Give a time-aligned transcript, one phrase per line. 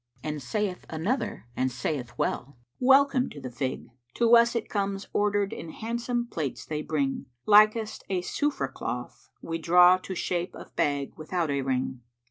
[0.23, 3.89] "[FN#391] And saith another and saith well, "Welcome[FN#392] the Fig!
[4.15, 9.29] To us it comes * Ordered in handsome plates they bring: Likest a Sufrah[FN#393] cloth
[9.43, 12.01] we draw * To shape of bag without a ring."